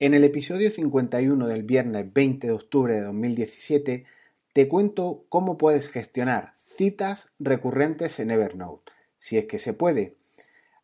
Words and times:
En 0.00 0.14
el 0.14 0.22
episodio 0.22 0.70
51 0.70 1.48
del 1.48 1.64
viernes 1.64 2.12
20 2.12 2.46
de 2.46 2.52
octubre 2.52 2.94
de 2.94 3.00
2017 3.00 4.06
te 4.52 4.68
cuento 4.68 5.24
cómo 5.28 5.58
puedes 5.58 5.88
gestionar 5.88 6.54
citas 6.56 7.32
recurrentes 7.40 8.20
en 8.20 8.30
Evernote, 8.30 8.92
si 9.16 9.38
es 9.38 9.46
que 9.46 9.58
se 9.58 9.72
puede. 9.72 10.16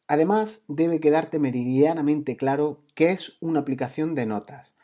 Además, 0.08 0.62
debe 0.66 0.98
quedarte 0.98 1.38
meridianamente 1.38 2.36
claro 2.36 2.82
qué 2.96 3.12
es 3.12 3.36
una 3.40 3.60
aplicación 3.60 4.16
de 4.16 4.26
notas, 4.26 4.74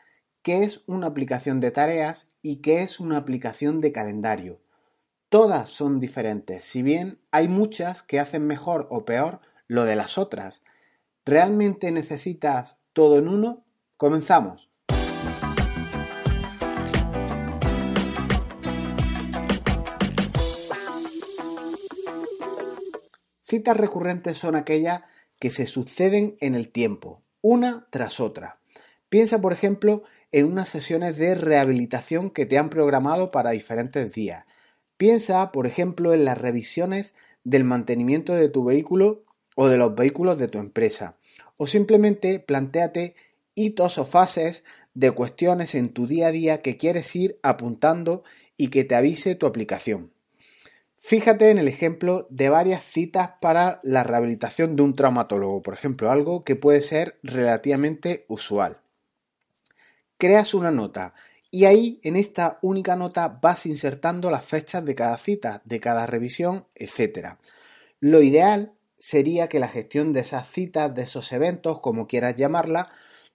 qué 0.43 0.63
es 0.63 0.83
una 0.87 1.07
aplicación 1.07 1.59
de 1.59 1.71
tareas 1.71 2.29
y 2.41 2.61
qué 2.61 2.83
es 2.83 3.01
una 3.01 3.17
aplicación 3.17 3.81
de 3.81 3.91
calendario. 3.91 4.59
Todas 5.27 5.69
son 5.71 5.99
diferentes, 5.99 6.63
si 6.63 6.83
bien 6.83 7.19
hay 7.31 7.49
muchas 7.49 8.01
que 8.01 8.21
hacen 8.21 8.47
mejor 8.47 8.87
o 8.91 9.03
peor 9.03 9.41
lo 9.67 9.83
de 9.83 9.97
las 9.97 10.17
otras. 10.17 10.63
¿Realmente 11.25 11.91
necesitas 11.91 12.77
todo 12.93 13.17
en 13.17 13.27
uno? 13.27 13.65
Comenzamos. 14.01 14.67
Citas 23.41 23.77
recurrentes 23.77 24.39
son 24.39 24.55
aquellas 24.55 25.03
que 25.37 25.51
se 25.51 25.67
suceden 25.67 26.35
en 26.39 26.55
el 26.55 26.69
tiempo, 26.69 27.21
una 27.41 27.85
tras 27.91 28.19
otra. 28.19 28.59
Piensa, 29.09 29.39
por 29.39 29.53
ejemplo, 29.53 30.01
en 30.31 30.47
unas 30.47 30.69
sesiones 30.69 31.17
de 31.17 31.35
rehabilitación 31.35 32.31
que 32.31 32.47
te 32.47 32.57
han 32.57 32.71
programado 32.71 33.29
para 33.29 33.51
diferentes 33.51 34.11
días. 34.15 34.45
Piensa, 34.97 35.51
por 35.51 35.67
ejemplo, 35.67 36.15
en 36.15 36.25
las 36.25 36.39
revisiones 36.39 37.13
del 37.43 37.65
mantenimiento 37.65 38.33
de 38.33 38.49
tu 38.49 38.63
vehículo 38.63 39.25
o 39.55 39.67
de 39.67 39.77
los 39.77 39.93
vehículos 39.93 40.39
de 40.39 40.47
tu 40.47 40.57
empresa. 40.57 41.17
O 41.57 41.67
simplemente 41.67 42.39
planteate 42.39 43.13
hitos 43.61 43.97
o 43.97 44.05
fases 44.05 44.63
de 44.93 45.11
cuestiones 45.11 45.75
en 45.75 45.89
tu 45.89 46.07
día 46.07 46.27
a 46.27 46.31
día 46.31 46.61
que 46.61 46.77
quieres 46.77 47.15
ir 47.15 47.39
apuntando 47.43 48.23
y 48.57 48.67
que 48.67 48.83
te 48.83 48.95
avise 48.95 49.35
tu 49.35 49.45
aplicación. 49.45 50.11
Fíjate 50.93 51.49
en 51.49 51.57
el 51.57 51.67
ejemplo 51.67 52.27
de 52.29 52.49
varias 52.49 52.83
citas 52.83 53.31
para 53.41 53.79
la 53.83 54.03
rehabilitación 54.03 54.75
de 54.75 54.83
un 54.83 54.95
traumatólogo, 54.95 55.61
por 55.61 55.73
ejemplo, 55.73 56.11
algo 56.11 56.43
que 56.43 56.55
puede 56.55 56.81
ser 56.81 57.19
relativamente 57.23 58.25
usual 58.27 58.81
creas 60.21 60.53
una 60.53 60.69
nota 60.69 61.15
y 61.49 61.65
ahí 61.65 61.99
en 62.03 62.15
esta 62.15 62.59
única 62.61 62.95
nota 62.95 63.39
vas 63.41 63.65
insertando 63.65 64.29
las 64.29 64.45
fechas 64.45 64.85
de 64.85 64.93
cada 64.93 65.17
cita, 65.17 65.63
de 65.65 65.79
cada 65.79 66.05
revisión, 66.05 66.67
etc. 66.75 67.37
Lo 67.99 68.21
ideal 68.21 68.73
sería 68.99 69.49
que 69.49 69.59
la 69.59 69.67
gestión 69.67 70.13
de 70.13 70.19
esas 70.19 70.47
citas, 70.47 70.93
de 70.93 71.01
esos 71.01 71.31
eventos, 71.31 71.79
como 71.79 72.05
quieras 72.05 72.35
llamarla, 72.35 72.91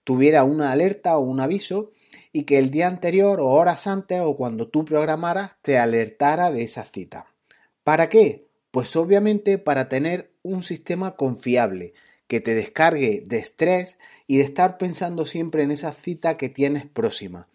tuviera 0.07 0.45
una 0.45 0.71
alerta 0.71 1.17
o 1.17 1.19
un 1.19 1.41
aviso 1.41 1.91
y 2.31 2.43
que 2.43 2.59
el 2.59 2.69
día 2.69 2.87
anterior 2.87 3.41
o 3.41 3.47
horas 3.47 3.87
antes 3.87 4.21
o 4.21 4.37
cuando 4.37 4.69
tú 4.69 4.85
programaras 4.85 5.51
te 5.61 5.77
alertara 5.77 6.49
de 6.49 6.63
esa 6.63 6.85
cita. 6.85 7.25
¿Para 7.83 8.07
qué? 8.07 8.47
Pues 8.71 8.95
obviamente 8.95 9.57
para 9.57 9.89
tener 9.89 10.31
un 10.43 10.63
sistema 10.63 11.17
confiable, 11.17 11.93
que 12.27 12.39
te 12.39 12.55
descargue 12.55 13.21
de 13.25 13.37
estrés 13.37 13.99
y 14.27 14.37
de 14.37 14.43
estar 14.43 14.77
pensando 14.77 15.25
siempre 15.25 15.63
en 15.63 15.71
esa 15.71 15.91
cita 15.91 16.37
que 16.37 16.47
tienes 16.47 16.85
próxima. 16.85 17.49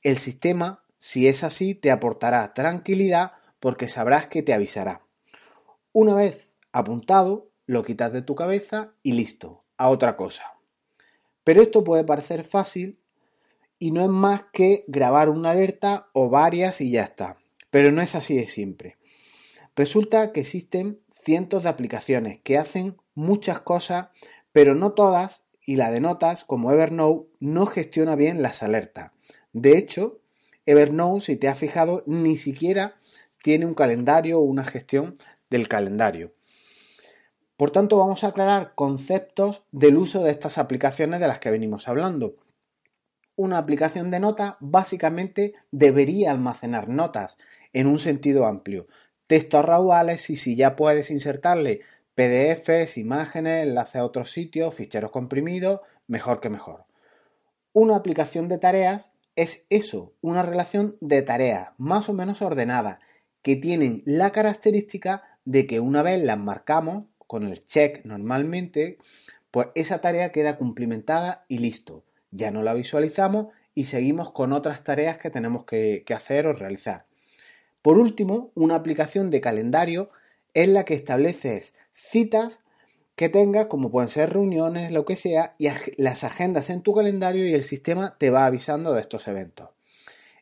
El 0.00 0.16
sistema, 0.16 0.82
si 0.96 1.28
es 1.28 1.44
así, 1.44 1.74
te 1.74 1.90
aportará 1.90 2.54
tranquilidad 2.54 3.32
porque 3.60 3.86
sabrás 3.86 4.28
que 4.28 4.42
te 4.42 4.54
avisará. 4.54 5.02
Una 5.92 6.14
vez 6.14 6.38
apuntado, 6.72 7.50
lo 7.66 7.84
quitas 7.84 8.14
de 8.14 8.22
tu 8.22 8.34
cabeza 8.34 8.94
y 9.02 9.12
listo, 9.12 9.66
a 9.76 9.90
otra 9.90 10.16
cosa. 10.16 10.57
Pero 11.48 11.62
esto 11.62 11.82
puede 11.82 12.04
parecer 12.04 12.44
fácil 12.44 12.98
y 13.78 13.90
no 13.90 14.02
es 14.02 14.10
más 14.10 14.42
que 14.52 14.84
grabar 14.86 15.30
una 15.30 15.52
alerta 15.52 16.10
o 16.12 16.28
varias 16.28 16.82
y 16.82 16.90
ya 16.90 17.04
está. 17.04 17.38
Pero 17.70 17.90
no 17.90 18.02
es 18.02 18.14
así 18.14 18.36
de 18.36 18.48
siempre. 18.48 18.96
Resulta 19.74 20.30
que 20.32 20.40
existen 20.40 20.98
cientos 21.08 21.62
de 21.62 21.70
aplicaciones 21.70 22.38
que 22.42 22.58
hacen 22.58 22.98
muchas 23.14 23.60
cosas, 23.60 24.08
pero 24.52 24.74
no 24.74 24.92
todas, 24.92 25.44
y 25.64 25.76
la 25.76 25.90
de 25.90 26.00
notas, 26.00 26.44
como 26.44 26.70
Evernote, 26.70 27.30
no 27.40 27.64
gestiona 27.64 28.14
bien 28.14 28.42
las 28.42 28.62
alertas. 28.62 29.12
De 29.54 29.78
hecho, 29.78 30.20
Evernote, 30.66 31.24
si 31.24 31.36
te 31.36 31.48
has 31.48 31.58
fijado, 31.58 32.02
ni 32.04 32.36
siquiera 32.36 33.00
tiene 33.42 33.64
un 33.64 33.72
calendario 33.72 34.38
o 34.38 34.42
una 34.42 34.64
gestión 34.64 35.16
del 35.48 35.66
calendario. 35.66 36.34
Por 37.58 37.72
tanto, 37.72 37.98
vamos 37.98 38.22
a 38.22 38.28
aclarar 38.28 38.76
conceptos 38.76 39.64
del 39.72 39.96
uso 39.96 40.22
de 40.22 40.30
estas 40.30 40.58
aplicaciones 40.58 41.18
de 41.18 41.26
las 41.26 41.40
que 41.40 41.50
venimos 41.50 41.88
hablando. 41.88 42.36
Una 43.34 43.58
aplicación 43.58 44.12
de 44.12 44.20
notas 44.20 44.54
básicamente 44.60 45.54
debería 45.72 46.30
almacenar 46.30 46.88
notas 46.88 47.36
en 47.72 47.88
un 47.88 47.98
sentido 47.98 48.46
amplio, 48.46 48.86
textos 49.26 49.64
raudales 49.64 50.30
y 50.30 50.36
si 50.36 50.54
ya 50.54 50.76
puedes 50.76 51.10
insertarle 51.10 51.80
PDFs, 52.14 52.96
imágenes, 52.96 53.66
enlaces 53.66 53.96
a 53.96 54.04
otros 54.04 54.30
sitios, 54.30 54.72
ficheros 54.72 55.10
comprimidos, 55.10 55.80
mejor 56.06 56.38
que 56.38 56.50
mejor. 56.50 56.84
Una 57.72 57.96
aplicación 57.96 58.46
de 58.46 58.58
tareas 58.58 59.10
es 59.34 59.66
eso, 59.68 60.12
una 60.20 60.44
relación 60.44 60.96
de 61.00 61.22
tareas 61.22 61.70
más 61.76 62.08
o 62.08 62.12
menos 62.12 62.40
ordenadas 62.40 63.00
que 63.42 63.56
tienen 63.56 64.04
la 64.06 64.30
característica 64.30 65.24
de 65.44 65.66
que 65.66 65.80
una 65.80 66.04
vez 66.04 66.22
las 66.22 66.38
marcamos 66.38 67.06
con 67.28 67.46
el 67.46 67.62
check 67.62 68.04
normalmente, 68.04 68.98
pues 69.52 69.68
esa 69.76 70.00
tarea 70.00 70.32
queda 70.32 70.56
cumplimentada 70.56 71.44
y 71.46 71.58
listo. 71.58 72.04
Ya 72.32 72.50
no 72.50 72.64
la 72.64 72.74
visualizamos 72.74 73.48
y 73.74 73.84
seguimos 73.84 74.32
con 74.32 74.52
otras 74.52 74.82
tareas 74.82 75.18
que 75.18 75.30
tenemos 75.30 75.64
que, 75.64 76.04
hacer 76.12 76.46
o 76.46 76.52
realizar. 76.52 77.04
Por 77.82 77.98
último, 77.98 78.50
una 78.54 78.74
aplicación 78.74 79.30
de 79.30 79.40
calendario 79.40 80.10
es 80.52 80.68
la 80.68 80.84
que 80.84 80.94
estableces 80.94 81.74
citas 81.92 82.60
que 83.14 83.28
tengas, 83.28 83.66
como 83.66 83.90
pueden 83.90 84.08
ser 84.08 84.32
reuniones, 84.32 84.90
lo 84.90 85.04
que 85.04 85.16
sea, 85.16 85.54
y 85.58 85.68
las 85.96 86.24
agendas 86.24 86.70
en 86.70 86.82
tu 86.82 86.94
calendario 86.94 87.46
y 87.46 87.54
el 87.54 87.64
sistema 87.64 88.16
te 88.18 88.30
va 88.30 88.46
avisando 88.46 88.94
de 88.94 89.00
estos 89.00 89.28
eventos. 89.28 89.68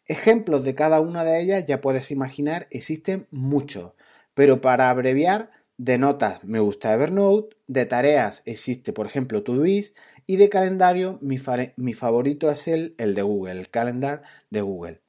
Ejemplos 0.07 0.63
de 0.63 0.75
cada 0.75 1.01
una 1.01 1.25
de 1.25 1.41
ellas, 1.41 1.65
ya 1.65 1.81
puedes 1.81 2.11
imaginar, 2.11 2.69
existen 2.71 3.27
muchos, 3.31 3.95
pero 4.35 4.61
para 4.61 4.89
abreviar, 4.89 5.51
de 5.79 5.99
notas 5.99 6.43
me 6.45 6.59
gusta 6.59 6.95
Evernote, 6.95 7.57
de 7.67 7.87
tareas 7.87 8.43
existe, 8.47 8.93
por 8.93 9.07
ejemplo, 9.07 9.43
Todoist, 9.43 9.97
y 10.27 10.37
de 10.37 10.49
calendario 10.49 11.19
mi, 11.21 11.39
favorito 11.39 12.51
es 12.51 12.67
el, 12.67 12.95
el 12.99 13.15
de 13.15 13.23
Google, 13.23 13.61
el 13.61 13.71
calendar 13.71 14.23
de 14.51 14.61
Google. 14.61 15.01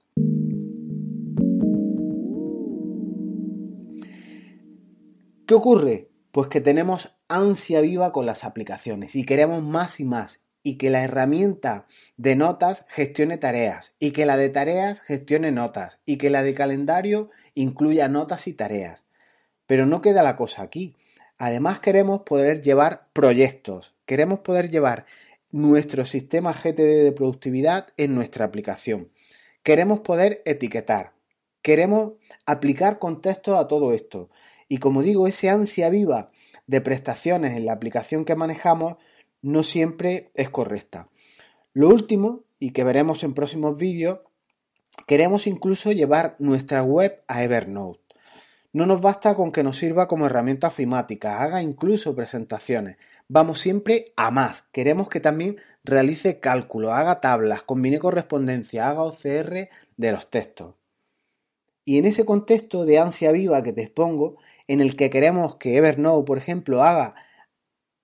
¿Qué 5.48 5.54
ocurre? 5.56 6.10
Pues 6.32 6.50
que 6.50 6.62
tenemos 6.62 7.16
ansia 7.30 7.82
viva 7.82 8.12
con 8.12 8.26
las 8.26 8.44
aplicaciones 8.44 9.16
y 9.16 9.24
queremos 9.24 9.64
más 9.64 10.00
y 10.00 10.04
más 10.04 10.44
y 10.62 10.78
que 10.78 10.90
la 10.90 11.04
herramienta 11.04 11.88
de 12.18 12.36
notas 12.36 12.86
gestione 12.90 13.38
tareas 13.38 13.94
y 13.98 14.12
que 14.12 14.26
la 14.26 14.36
de 14.36 14.50
tareas 14.50 15.00
gestione 15.00 15.52
notas 15.52 16.02
y 16.06 16.18
que 16.18 16.30
la 16.30 16.44
de 16.44 16.54
calendario 16.54 17.30
incluya 17.56 18.10
notas 18.10 18.48
y 18.48 18.54
tareas. 18.54 19.07
Pero 19.68 19.86
no 19.86 20.02
queda 20.02 20.24
la 20.24 20.36
cosa 20.36 20.64
aquí. 20.64 20.96
Además 21.38 21.80
queremos 21.80 22.22
poder 22.22 22.62
llevar 22.62 23.10
proyectos, 23.14 23.94
queremos 24.08 24.40
poder 24.40 24.72
llevar 24.72 25.06
nuestro 25.52 26.06
sistema 26.06 26.52
GTD 26.52 27.04
de 27.04 27.12
productividad 27.12 27.88
en 27.96 28.16
nuestra 28.16 28.46
aplicación. 28.46 29.12
Queremos 29.62 30.00
poder 30.00 30.42
etiquetar, 30.46 31.14
queremos 31.62 32.14
aplicar 32.46 32.98
contextos 32.98 33.60
a 33.60 33.68
todo 33.68 33.94
esto 33.94 34.30
y 34.68 34.78
como 34.80 35.02
digo, 35.02 35.28
ese 35.28 35.50
ansia 35.50 35.90
viva 35.90 36.32
de 36.66 36.82
prestaciones 36.82 37.56
en 37.56 37.66
la 37.66 37.74
aplicación 37.74 38.26
que 38.26 38.36
manejamos 38.36 38.96
no 39.42 39.64
siempre 39.64 40.32
es 40.34 40.50
correcta. 40.50 41.08
Lo 41.74 41.90
último, 41.90 42.44
y 42.60 42.72
que 42.72 42.84
veremos 42.84 43.24
en 43.24 43.34
próximos 43.34 43.78
vídeos, 43.78 44.20
queremos 45.06 45.48
incluso 45.48 45.92
llevar 45.92 46.36
nuestra 46.40 46.84
web 46.84 47.24
a 47.28 47.44
Evernote. 47.44 48.07
No 48.78 48.86
nos 48.86 49.02
basta 49.02 49.34
con 49.34 49.52
que 49.52 49.64
nos 49.64 49.76
sirva 49.76 50.08
como 50.08 50.28
herramienta 50.28 50.68
ofimática, 50.68 51.42
haga 51.42 51.64
incluso 51.64 52.14
presentaciones. 52.14 52.98
Vamos 53.28 53.60
siempre 53.60 54.14
a 54.16 54.30
más. 54.30 54.66
Queremos 54.72 55.10
que 55.10 55.20
también 55.20 55.58
realice 55.84 56.40
cálculo, 56.40 56.94
haga 56.94 57.20
tablas, 57.20 57.64
combine 57.64 57.98
correspondencia, 57.98 58.88
haga 58.88 59.02
OCR 59.02 59.70
de 59.98 60.12
los 60.12 60.30
textos. 60.30 60.76
Y 61.86 61.98
en 61.98 62.06
ese 62.06 62.24
contexto 62.24 62.86
de 62.86 63.00
ansia 63.00 63.32
viva 63.32 63.64
que 63.64 63.74
te 63.74 63.82
expongo, 63.82 64.38
en 64.68 64.80
el 64.80 64.96
que 64.96 65.10
queremos 65.10 65.56
que 65.56 65.78
Evernote, 65.78 66.28
por 66.28 66.38
ejemplo, 66.38 66.84
haga, 66.84 67.16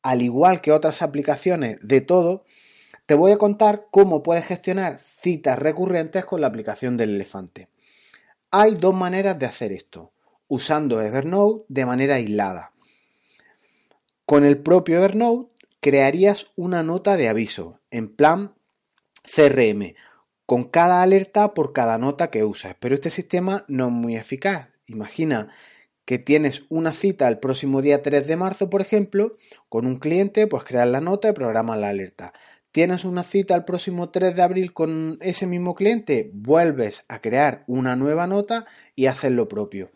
al 0.02 0.24
igual 0.24 0.60
que 0.60 0.72
otras 0.72 1.04
aplicaciones, 1.04 1.78
de 1.84 2.02
todo, 2.02 2.46
te 3.06 3.14
voy 3.14 3.32
a 3.32 3.38
contar 3.38 3.90
cómo 3.92 4.24
puedes 4.24 4.48
gestionar 4.48 4.98
citas 4.98 5.60
recurrentes 5.60 6.26
con 6.26 6.42
la 6.42 6.48
aplicación 6.48 6.98
del 6.98 7.12
elefante. 7.12 7.68
Hay 8.50 8.74
dos 8.74 8.96
maneras 8.96 9.38
de 9.38 9.46
hacer 9.46 9.72
esto, 9.72 10.13
usando 10.54 11.02
Evernote 11.02 11.66
de 11.68 11.84
manera 11.84 12.14
aislada. 12.14 12.74
Con 14.28 14.46
el 14.46 14.60
propio 14.60 14.98
Evernote 14.98 15.52
crearías 15.80 16.52
una 16.56 16.84
nota 16.84 17.18
de 17.18 17.28
aviso, 17.28 17.82
en 17.90 18.08
plan 18.16 18.54
CRM, 19.24 19.96
con 20.46 20.64
cada 20.66 21.02
alerta 21.02 21.56
por 21.56 21.74
cada 21.74 21.98
nota 21.98 22.30
que 22.30 22.44
usas. 22.44 22.76
Pero 22.80 22.94
este 22.94 23.10
sistema 23.10 23.66
no 23.68 23.88
es 23.88 23.92
muy 23.94 24.16
eficaz. 24.16 24.70
Imagina 24.86 25.50
que 26.06 26.20
tienes 26.20 26.66
una 26.70 26.94
cita 26.94 27.28
el 27.30 27.40
próximo 27.40 27.82
día 27.82 28.04
3 28.04 28.28
de 28.28 28.36
marzo, 28.36 28.70
por 28.70 28.82
ejemplo, 28.82 29.38
con 29.70 29.88
un 29.88 29.98
cliente, 29.98 30.46
pues 30.46 30.66
creas 30.66 30.88
la 30.88 31.02
nota 31.02 31.30
y 31.30 31.34
programas 31.34 31.80
la 31.80 31.90
alerta. 31.90 32.34
Tienes 32.72 33.06
una 33.06 33.24
cita 33.24 33.56
el 33.56 33.66
próximo 33.66 34.12
3 34.12 34.36
de 34.36 34.42
abril 34.44 34.72
con 34.72 35.18
ese 35.20 35.48
mismo 35.48 35.74
cliente, 35.74 36.30
vuelves 36.32 37.02
a 37.08 37.22
crear 37.22 37.64
una 37.66 37.96
nueva 37.96 38.28
nota 38.28 38.68
y 38.96 39.08
haces 39.08 39.32
lo 39.32 39.48
propio. 39.48 39.90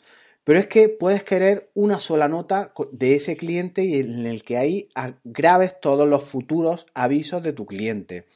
Pero 0.48 0.60
es 0.60 0.68
que 0.68 0.88
puedes 0.88 1.26
querer 1.26 1.70
una 1.74 2.00
sola 2.00 2.30
nota 2.30 2.72
de 2.94 3.16
ese 3.16 3.36
cliente 3.36 3.84
y 3.84 3.96
en 3.96 4.26
el 4.26 4.44
que 4.44 4.56
ahí 4.56 4.88
grabes 5.26 5.78
todos 5.82 6.08
los 6.08 6.24
futuros 6.24 6.86
avisos 6.94 7.44
de 7.44 7.52
tu 7.52 7.66
cliente. 7.66 8.28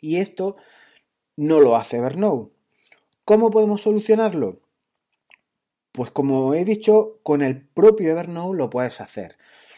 Y 0.00 0.16
esto 0.16 0.56
no 1.36 1.60
lo 1.60 1.76
hace 1.76 1.98
Evernote. 1.98 2.52
¿Cómo 3.24 3.50
podemos 3.50 3.82
solucionarlo? 3.82 4.62
Pues 5.92 6.10
como 6.10 6.54
he 6.54 6.64
dicho, 6.64 7.20
con 7.22 7.42
el 7.42 7.64
propio 7.68 8.10
Evernote 8.10 8.58
lo 8.58 8.68
puedes 8.68 9.00
hacer. 9.00 9.36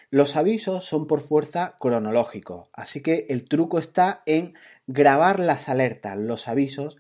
Los 0.09 0.37
avisos 0.37 0.87
son 0.87 1.07
por 1.07 1.21
fuerza 1.21 1.77
cronológicos, 1.79 2.69
así 2.73 3.03
que 3.03 3.27
el 3.29 3.47
truco 3.47 3.79
está 3.79 4.23
en 4.25 4.55
grabar 4.87 5.39
las 5.39 5.69
alertas, 5.69 6.17
los 6.17 6.49
avisos, 6.49 6.97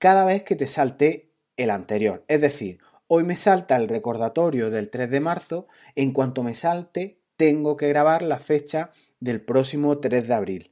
cada 0.00 0.24
vez 0.24 0.42
que 0.42 0.56
te 0.56 0.66
salte 0.66 1.30
el 1.56 1.70
anterior. 1.70 2.24
Es 2.26 2.40
decir, 2.40 2.80
hoy 3.12 3.24
me 3.24 3.36
salta 3.36 3.74
el 3.74 3.88
recordatorio 3.88 4.70
del 4.70 4.88
3 4.88 5.10
de 5.10 5.18
marzo, 5.18 5.66
en 5.96 6.12
cuanto 6.12 6.44
me 6.44 6.54
salte 6.54 7.18
tengo 7.36 7.76
que 7.76 7.88
grabar 7.88 8.22
la 8.22 8.38
fecha 8.38 8.92
del 9.18 9.40
próximo 9.40 9.98
3 9.98 10.28
de 10.28 10.34
abril. 10.34 10.70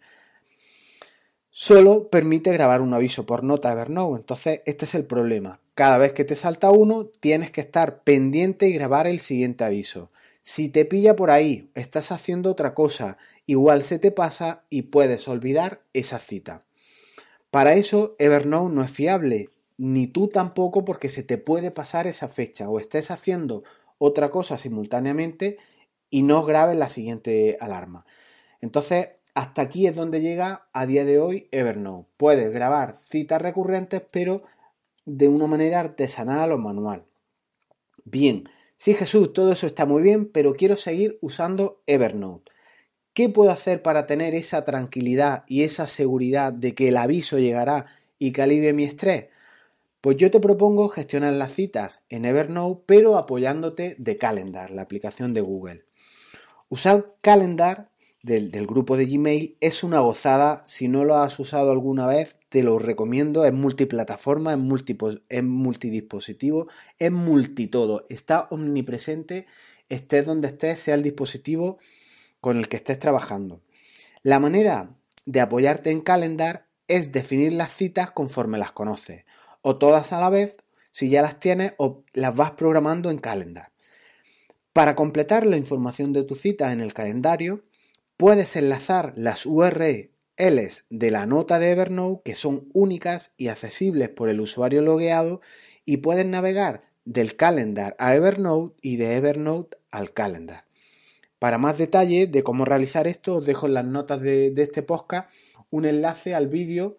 Solo 1.50 2.10
permite 2.10 2.52
grabar 2.52 2.80
un 2.80 2.94
aviso 2.94 3.26
por 3.26 3.42
nota 3.42 3.72
Evernote, 3.72 4.20
entonces 4.20 4.60
este 4.66 4.84
es 4.84 4.94
el 4.94 5.04
problema. 5.04 5.60
Cada 5.74 5.98
vez 5.98 6.12
que 6.12 6.24
te 6.24 6.36
salta 6.36 6.70
uno, 6.70 7.06
tienes 7.06 7.50
que 7.50 7.60
estar 7.60 8.04
pendiente 8.04 8.68
y 8.68 8.72
grabar 8.72 9.08
el 9.08 9.18
siguiente 9.18 9.64
aviso. 9.64 10.12
Si 10.40 10.68
te 10.68 10.84
pilla 10.84 11.16
por 11.16 11.32
ahí, 11.32 11.72
estás 11.74 12.12
haciendo 12.12 12.52
otra 12.52 12.72
cosa, 12.72 13.18
igual 13.46 13.82
se 13.82 13.98
te 13.98 14.12
pasa 14.12 14.62
y 14.70 14.82
puedes 14.82 15.26
olvidar 15.26 15.82
esa 15.92 16.20
cita. 16.20 16.60
Para 17.50 17.72
eso 17.72 18.14
Evernote 18.20 18.74
no 18.76 18.82
es 18.82 18.92
fiable, 18.92 19.50
ni 19.78 20.08
tú 20.08 20.28
tampoco 20.28 20.84
porque 20.84 21.08
se 21.08 21.22
te 21.22 21.38
puede 21.38 21.70
pasar 21.70 22.06
esa 22.06 22.28
fecha 22.28 22.68
o 22.68 22.78
estés 22.78 23.10
haciendo 23.10 23.64
otra 23.96 24.30
cosa 24.30 24.58
simultáneamente 24.58 25.56
y 26.10 26.22
no 26.22 26.44
grabes 26.44 26.76
la 26.76 26.88
siguiente 26.88 27.56
alarma. 27.60 28.04
Entonces, 28.60 29.10
hasta 29.34 29.62
aquí 29.62 29.86
es 29.86 29.94
donde 29.94 30.20
llega 30.20 30.68
a 30.72 30.84
día 30.84 31.04
de 31.04 31.20
hoy 31.20 31.48
Evernote. 31.52 32.08
Puedes 32.16 32.50
grabar 32.50 32.96
citas 32.96 33.40
recurrentes, 33.40 34.02
pero 34.10 34.42
de 35.06 35.28
una 35.28 35.46
manera 35.46 35.80
artesanal 35.80 36.52
o 36.52 36.58
manual. 36.58 37.04
Bien, 38.04 38.48
sí 38.76 38.94
Jesús, 38.94 39.32
todo 39.32 39.52
eso 39.52 39.66
está 39.66 39.86
muy 39.86 40.02
bien, 40.02 40.26
pero 40.26 40.54
quiero 40.54 40.76
seguir 40.76 41.18
usando 41.20 41.82
Evernote. 41.86 42.50
¿Qué 43.12 43.28
puedo 43.28 43.50
hacer 43.50 43.82
para 43.82 44.06
tener 44.06 44.34
esa 44.34 44.64
tranquilidad 44.64 45.44
y 45.46 45.62
esa 45.62 45.86
seguridad 45.86 46.52
de 46.52 46.74
que 46.74 46.88
el 46.88 46.96
aviso 46.96 47.38
llegará 47.38 47.86
y 48.18 48.32
que 48.32 48.42
alivie 48.42 48.72
mi 48.72 48.84
estrés? 48.84 49.26
Pues 50.00 50.16
yo 50.16 50.30
te 50.30 50.38
propongo 50.38 50.88
gestionar 50.88 51.32
las 51.32 51.52
citas 51.52 52.02
en 52.08 52.24
Evernote, 52.24 52.82
pero 52.86 53.18
apoyándote 53.18 53.96
de 53.98 54.16
Calendar, 54.16 54.70
la 54.70 54.82
aplicación 54.82 55.34
de 55.34 55.40
Google. 55.40 55.86
Usar 56.68 57.16
Calendar 57.20 57.90
del, 58.22 58.66
grupo 58.66 58.96
de 58.96 59.06
Gmail 59.06 59.56
es 59.60 59.82
una 59.82 59.98
gozada. 59.98 60.62
Si 60.64 60.86
no 60.86 61.04
lo 61.04 61.16
has 61.16 61.40
usado 61.40 61.72
alguna 61.72 62.06
vez, 62.06 62.36
te 62.48 62.62
lo 62.62 62.78
recomiendo, 62.78 63.44
es 63.44 63.52
multiplataforma, 63.52 64.54
es, 64.54 64.60
es 65.28 65.42
multidispositivo, 65.42 66.68
es 66.98 67.10
multitodo, 67.10 68.06
está 68.08 68.46
omnipresente, 68.50 69.46
estés 69.88 70.24
donde 70.24 70.48
estés, 70.48 70.78
sea 70.78 70.94
el 70.94 71.02
dispositivo 71.02 71.78
con 72.40 72.58
el 72.58 72.68
que 72.68 72.76
estés 72.76 73.00
trabajando. 73.00 73.62
La 74.22 74.38
manera 74.38 74.96
de 75.26 75.40
apoyarte 75.40 75.90
en 75.90 76.02
Calendar 76.02 76.68
es 76.86 77.10
definir 77.10 77.52
las 77.52 77.74
citas 77.74 78.12
conforme 78.12 78.58
las 78.58 78.72
conoces, 78.72 79.24
o 79.62 79.76
todas 79.76 80.12
a 80.12 80.20
la 80.20 80.30
vez, 80.30 80.56
si 80.90 81.08
ya 81.08 81.22
las 81.22 81.40
tienes, 81.40 81.74
o 81.78 82.04
las 82.12 82.34
vas 82.34 82.52
programando 82.52 83.10
en 83.10 83.18
Calendar. 83.18 83.72
Para 84.72 84.94
completar 84.94 85.44
la 85.46 85.56
información 85.56 86.12
de 86.12 86.24
tu 86.24 86.34
cita 86.34 86.72
en 86.72 86.80
el 86.80 86.94
calendario, 86.94 87.64
puedes 88.16 88.56
enlazar 88.56 89.12
las 89.16 89.44
URL 89.46 90.10
Ls 90.38 90.84
de 90.88 91.10
la 91.10 91.26
nota 91.26 91.58
de 91.58 91.72
Evernote 91.72 92.22
que 92.24 92.36
son 92.36 92.68
únicas 92.72 93.34
y 93.36 93.48
accesibles 93.48 94.08
por 94.08 94.28
el 94.28 94.40
usuario 94.40 94.82
logueado 94.82 95.40
y 95.84 95.96
pueden 95.96 96.30
navegar 96.30 96.84
del 97.04 97.34
calendar 97.34 97.96
a 97.98 98.14
Evernote 98.14 98.76
y 98.80 98.96
de 98.96 99.16
Evernote 99.16 99.78
al 99.90 100.12
calendar. 100.12 100.64
Para 101.40 101.58
más 101.58 101.76
detalle 101.76 102.26
de 102.28 102.42
cómo 102.44 102.64
realizar 102.64 103.08
esto, 103.08 103.36
os 103.36 103.46
dejo 103.46 103.66
en 103.66 103.74
las 103.74 103.84
notas 103.84 104.20
de, 104.20 104.50
de 104.52 104.62
este 104.62 104.82
podcast 104.82 105.28
un 105.70 105.86
enlace 105.86 106.34
al 106.34 106.46
vídeo 106.46 106.98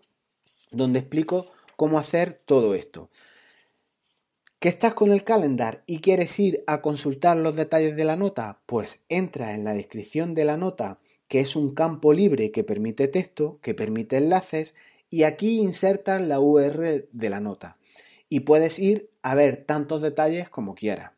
donde 0.72 1.00
explico 1.00 1.48
cómo 1.80 1.98
hacer 1.98 2.42
todo 2.44 2.76
esto. 2.76 3.10
¿Que 4.60 4.68
estás 4.68 4.94
con 4.96 5.14
el 5.14 5.24
calendar 5.24 5.82
y 5.88 6.00
quieres 6.00 6.38
ir 6.38 6.62
a 6.68 6.82
consultar 6.82 7.38
los 7.38 7.56
detalles 7.56 7.96
de 7.96 8.04
la 8.04 8.18
nota? 8.18 8.60
Pues 8.66 9.00
entra 9.08 9.54
en 9.54 9.64
la 9.64 9.74
descripción 9.74 10.36
de 10.36 10.44
la 10.44 10.58
nota 10.58 11.00
que 11.30 11.40
es 11.40 11.56
un 11.56 11.74
campo 11.74 12.12
libre 12.12 12.52
que 12.52 12.66
permite 12.66 13.08
texto, 13.08 13.60
que 13.62 13.74
permite 13.74 14.18
enlaces, 14.18 14.76
y 15.10 15.24
aquí 15.24 15.60
insertas 15.60 16.22
la 16.22 16.42
URL 16.42 17.08
de 17.14 17.30
la 17.30 17.40
nota. 17.40 17.78
Y 18.28 18.42
puedes 18.42 18.78
ir 18.78 19.10
a 19.22 19.34
ver 19.34 19.64
tantos 19.64 20.02
detalles 20.02 20.50
como 20.50 20.76
quieras. 20.76 21.14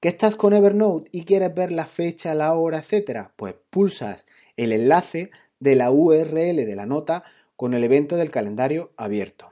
¿Que 0.00 0.08
estás 0.08 0.34
con 0.34 0.52
Evernote 0.52 1.10
y 1.12 1.24
quieres 1.24 1.54
ver 1.54 1.70
la 1.70 1.86
fecha, 1.86 2.34
la 2.34 2.52
hora, 2.54 2.78
etcétera? 2.78 3.34
Pues 3.36 3.54
pulsas 3.70 4.26
el 4.56 4.72
enlace 4.72 5.30
de 5.60 5.76
la 5.76 5.92
URL 5.92 6.56
de 6.66 6.74
la 6.74 6.86
nota 6.86 7.22
con 7.54 7.72
el 7.72 7.84
evento 7.84 8.16
del 8.16 8.32
calendario 8.32 8.90
abierto. 8.96 9.51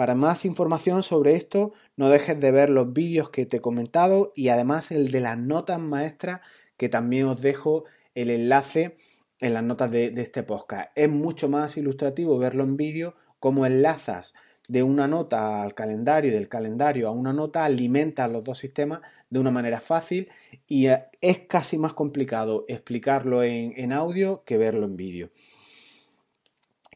Para 0.00 0.14
más 0.14 0.46
información 0.46 1.02
sobre 1.02 1.34
esto, 1.34 1.74
no 1.94 2.08
dejes 2.08 2.40
de 2.40 2.50
ver 2.50 2.70
los 2.70 2.94
vídeos 2.94 3.28
que 3.28 3.44
te 3.44 3.58
he 3.58 3.60
comentado 3.60 4.32
y 4.34 4.48
además 4.48 4.90
el 4.92 5.10
de 5.10 5.20
las 5.20 5.38
notas 5.38 5.78
maestras 5.78 6.40
que 6.78 6.88
también 6.88 7.26
os 7.26 7.42
dejo 7.42 7.84
el 8.14 8.30
enlace 8.30 8.96
en 9.42 9.52
las 9.52 9.62
notas 9.62 9.90
de, 9.90 10.06
este 10.16 10.42
podcast. 10.42 10.90
Es 10.94 11.10
mucho 11.10 11.50
más 11.50 11.76
ilustrativo 11.76 12.38
verlo 12.38 12.64
en 12.64 12.78
vídeo, 12.78 13.14
cómo 13.40 13.66
enlazas 13.66 14.32
de 14.68 14.82
una 14.82 15.06
nota 15.06 15.62
al 15.62 15.74
calendario 15.74 16.30
y 16.30 16.34
del 16.34 16.48
calendario 16.48 17.06
a 17.06 17.10
una 17.10 17.34
nota, 17.34 17.66
alimentas 17.66 18.32
los 18.32 18.42
dos 18.42 18.56
sistemas 18.56 19.00
de 19.28 19.38
una 19.38 19.50
manera 19.50 19.82
fácil 19.82 20.30
y 20.66 20.86
eh, 20.86 21.04
es 21.20 21.40
casi 21.40 21.76
más 21.76 21.92
complicado 21.92 22.64
explicarlo 22.68 23.42
en, 23.42 23.92
audio 23.92 24.44
que 24.44 24.56
verlo 24.56 24.86
en 24.86 24.96
vídeo. 24.96 25.28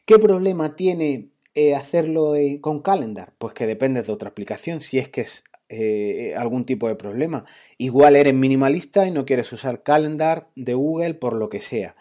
¿Qué 0.05 0.17
problema 0.17 0.75
tiene 0.75 1.34
eh, 1.55 1.75
hacerlo 1.75 2.33
con 2.61 2.79
Calendar? 2.79 3.33
Pues 3.37 3.53
que 3.53 3.65
depende 3.65 4.03
de 4.03 4.11
otra 4.11 4.29
aplicación, 4.29 4.81
si 4.81 4.99
es 4.99 5.09
que 5.09 5.21
es 5.21 5.43
eh, 5.67 6.35
algún 6.37 6.65
tipo 6.65 6.87
de 6.87 6.95
problema. 6.95 7.45
Igual 7.79 8.15
eres 8.15 8.35
minimalista 8.35 9.07
y 9.07 9.11
no 9.11 9.25
quieres 9.25 9.51
usar 9.51 9.81
Calendar 9.81 10.47
de 10.55 10.75
Google 10.75 11.15
por 11.15 11.33
lo 11.33 11.49
que 11.49 11.59
sea. 11.61 11.95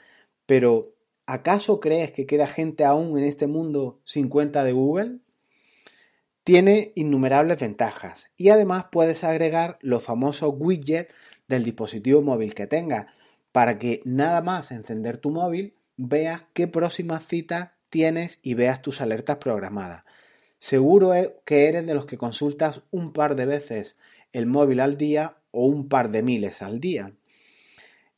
Pero, 0.45 0.93
¿acaso 1.25 1.81
crees 1.81 2.13
que 2.13 2.27
queda 2.27 2.47
gente 2.47 2.85
aún 2.85 3.17
en 3.17 3.25
este 3.25 3.47
mundo 3.47 4.01
sin 4.05 4.29
cuenta 4.29 4.65
de 4.65 4.73
Google? 4.73 5.19
Tiene 6.45 6.93
innumerables 6.95 7.59
ventajas 7.59 8.31
y 8.37 8.51
además 8.51 8.87
puedes 8.93 9.25
agregar 9.25 9.79
los 9.81 10.03
famosos 10.03 10.55
widgets 10.59 11.15
del 11.49 11.65
dispositivo 11.65 12.21
móvil 12.21 12.55
que 12.55 12.67
tengas 12.67 13.07
para 13.51 13.79
que 13.79 14.03
nada 14.05 14.43
más 14.43 14.73
encender 14.73 15.17
tu 15.17 15.31
móvil 15.31 15.75
veas 15.97 16.43
qué 16.53 16.69
próximas 16.69 17.27
citas 17.27 17.71
tienes 17.95 18.41
y 18.43 18.55
veas 18.55 18.83
tus 18.83 19.01
alertas 19.01 19.37
programadas. 19.37 20.03
Seguro 20.59 21.15
e, 21.15 21.37
que 21.45 21.69
eres 21.69 21.87
de 21.87 21.95
los 21.95 22.07
que 22.07 22.19
consultas 22.19 22.83
un 22.91 23.13
par 23.13 23.37
de 23.37 23.47
veces 23.47 23.95
el 24.33 24.47
móvil 24.47 24.81
al 24.81 24.97
día 24.97 25.37
o 25.53 25.67
un 25.67 25.89
par 25.89 26.11
de 26.11 26.25
miles 26.25 26.61
al 26.61 26.81
día. 26.81 27.15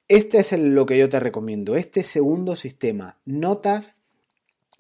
Este 0.09 0.39
es 0.39 0.59
lo 0.59 0.87
que 0.87 0.97
yo 0.97 1.11
te 1.11 1.21
recomiendo, 1.21 1.77
este 1.77 2.05
segundo 2.05 2.57
sistema, 2.57 3.21
notas 3.27 3.97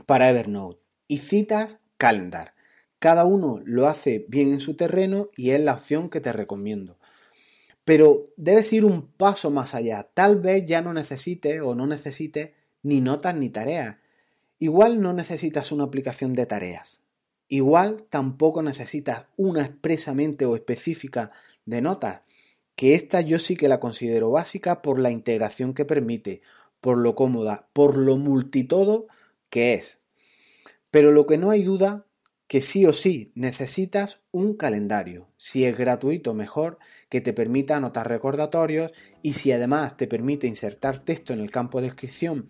para 0.06 0.30
Evernote 0.30 0.80
y 1.08 1.18
citas 1.18 1.76
Calendar. 1.98 2.54
Cada 2.98 3.26
uno 3.26 3.60
lo 3.66 3.88
hace 3.88 4.24
bien 4.30 4.54
en 4.54 4.60
su 4.60 4.76
terreno 4.76 5.28
y 5.36 5.50
es 5.50 5.60
la 5.60 5.74
opción 5.74 6.08
que 6.08 6.22
te 6.22 6.32
recomiendo. 6.32 6.98
Pero 7.84 8.24
debes 8.38 8.72
ir 8.72 8.86
un 8.86 9.12
paso 9.12 9.50
más 9.50 9.74
allá. 9.74 10.08
Tal 10.14 10.40
vez 10.40 10.64
ya 10.64 10.80
no 10.80 10.94
necesites 10.94 11.60
o 11.60 11.74
no 11.74 11.86
necesites 11.86 12.52
ni 12.82 13.02
notas 13.02 13.36
ni 13.36 13.50
tareas. 13.50 13.96
Igual 14.58 15.00
no 15.00 15.12
necesitas 15.12 15.72
una 15.72 15.84
aplicación 15.84 16.34
de 16.34 16.46
tareas. 16.46 17.02
Igual 17.48 18.04
tampoco 18.10 18.62
necesitas 18.62 19.26
una 19.36 19.62
expresamente 19.62 20.46
o 20.46 20.54
específica 20.54 21.32
de 21.64 21.80
notas 21.80 22.22
que 22.74 22.94
esta 22.94 23.20
yo 23.20 23.38
sí 23.38 23.56
que 23.56 23.68
la 23.68 23.80
considero 23.80 24.30
básica 24.30 24.82
por 24.82 25.00
la 25.00 25.10
integración 25.10 25.72
que 25.72 25.84
permite, 25.84 26.42
por 26.80 26.98
lo 26.98 27.14
cómoda, 27.14 27.68
por 27.72 27.96
lo 27.96 28.16
multitodo 28.18 29.06
que 29.50 29.74
es. 29.74 29.98
Pero 30.90 31.10
lo 31.10 31.26
que 31.26 31.38
no 31.38 31.50
hay 31.50 31.62
duda 31.62 32.06
que 32.46 32.62
sí 32.62 32.86
o 32.86 32.92
sí 32.92 33.32
necesitas 33.34 34.20
un 34.30 34.54
calendario. 34.54 35.28
Si 35.36 35.64
es 35.64 35.76
gratuito, 35.76 36.32
mejor, 36.34 36.78
que 37.08 37.20
te 37.20 37.32
permita 37.32 37.76
anotar 37.76 38.08
recordatorios 38.08 38.92
y 39.22 39.32
si 39.32 39.52
además 39.52 39.96
te 39.96 40.06
permite 40.06 40.46
insertar 40.46 41.00
texto 41.00 41.32
en 41.32 41.40
el 41.40 41.50
campo 41.50 41.80
de 41.80 41.88
descripción, 41.88 42.48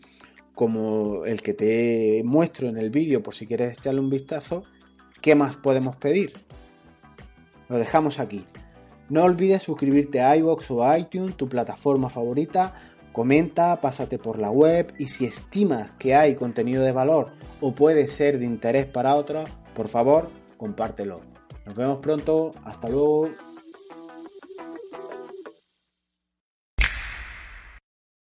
como 0.57 1.27
el 1.27 1.43
que 1.43 1.53
te 1.53 2.23
muestro 2.25 2.69
en 2.69 2.79
el 2.79 2.89
vídeo 2.89 3.23
por 3.23 3.35
si 3.35 3.47
quieres 3.47 3.77
echarle 3.77 4.01
un 4.01 4.09
vistazo, 4.09 4.65
¿qué 5.21 5.35
más 5.35 5.55
podemos 5.55 5.97
pedir? 5.97 6.33
Lo 7.69 7.77
dejamos 7.77 8.19
aquí. 8.19 8.47
No 9.11 9.25
olvides 9.25 9.63
suscribirte 9.63 10.23
a 10.23 10.35
iBox 10.35 10.71
o 10.71 10.83
a 10.83 10.99
iTunes, 10.99 11.37
tu 11.37 11.47
plataforma 11.47 12.09
favorita. 12.09 12.75
Comenta, 13.13 13.81
pásate 13.83 14.19
por 14.19 14.39
la 14.39 14.51
web 14.51 14.95
y 14.99 15.09
si 15.09 15.27
estimas 15.27 15.93
que 15.93 16.15
hay 16.15 16.35
contenido 16.35 16.83
de 16.83 16.93
valor 16.93 17.33
o 17.61 17.73
puede 17.73 18.09
ser 18.09 18.39
de 18.39 18.47
interés 18.47 18.87
para 18.87 19.15
otros, 19.15 19.49
por 19.75 19.89
favor, 19.89 20.31
compártelo. 20.57 21.21
Nos 21.67 21.75
vemos 21.75 21.99
pronto. 21.99 22.53
Hasta 22.65 22.89
luego. 22.89 23.29